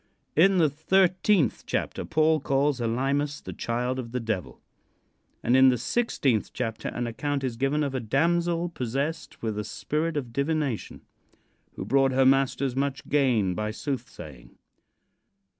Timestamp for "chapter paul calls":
1.67-2.81